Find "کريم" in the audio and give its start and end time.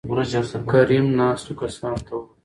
0.71-1.05